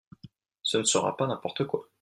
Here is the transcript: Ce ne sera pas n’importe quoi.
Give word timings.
Ce 0.63 0.79
ne 0.79 0.83
sera 0.83 1.15
pas 1.15 1.27
n’importe 1.27 1.63
quoi. 1.67 1.87